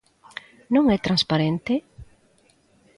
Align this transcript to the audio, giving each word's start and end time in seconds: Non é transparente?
Non 0.73 0.85
é 0.95 0.97
transparente? 1.07 1.73